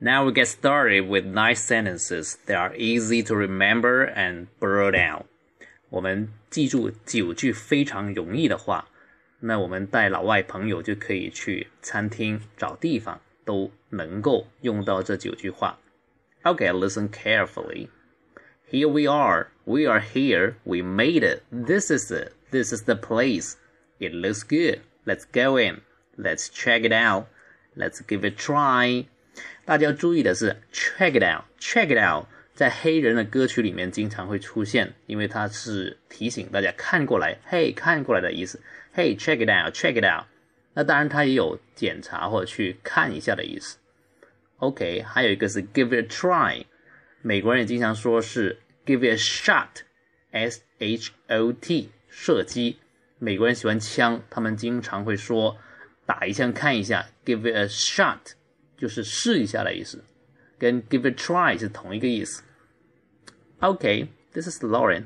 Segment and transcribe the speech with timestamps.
[0.00, 5.24] Now we get started with nice sentences that are easy to remember and burrow down.
[5.90, 8.88] 我们记住九句非常容易的话，
[9.40, 15.78] 那我们带老外朋友就可以去餐厅找地方，都能够用到这九句话。
[16.44, 17.88] Okay, listen carefully.
[18.70, 19.48] Here we are.
[19.64, 20.54] We are here.
[20.64, 21.42] We made it.
[21.50, 22.32] This is it.
[22.50, 23.56] This is the place.
[23.98, 24.80] It looks good.
[25.04, 25.80] Let's go in.
[26.16, 27.26] Let's check it out.
[27.74, 29.06] Let's give it a try.
[29.65, 31.45] 大家要注意的是，check it out.
[31.59, 32.27] Check it out.
[32.53, 38.61] 在黑人的歌曲里面经常会出现，因为它是提醒大家看过来，嘿，看过来的意思。
[38.95, 40.25] Hey, check it out, check it out。
[40.75, 43.77] 那当然，它也有检查或者去看一下的意思。
[44.57, 46.65] OK，还有一个是 give it a try。
[47.21, 52.77] 美国人也经常说是 give it a shot，S H O T，射击。
[53.17, 55.57] 美国人喜欢枪，他们经常会说
[56.05, 58.19] 打一枪看一下，give it a shot，
[58.82, 60.04] 就是试一下的意思，
[60.58, 62.42] 跟 give it a try 是同一个意思。
[63.60, 65.04] OK，this is Lauren。